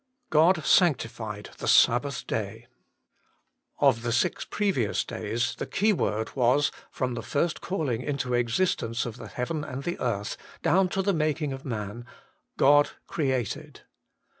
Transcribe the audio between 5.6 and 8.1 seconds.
keyword was, from the first calling